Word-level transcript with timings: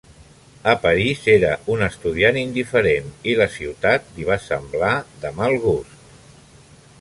A 0.71 0.73
París, 0.85 1.19
era 1.33 1.51
un 1.73 1.83
estudiant 1.87 2.39
indiferent 2.43 3.11
i 3.33 3.37
la 3.41 3.47
ciutat 3.57 4.09
li 4.17 4.27
va 4.31 4.39
semblar 4.47 4.93
de 5.27 5.33
mal 5.43 5.59
gust. 5.69 6.35